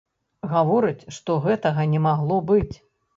[0.53, 2.73] Гаворыць, што гэтага не магло быць.